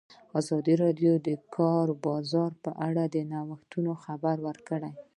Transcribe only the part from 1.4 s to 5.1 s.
کار بازار په اړه د نوښتونو خبر ورکړی.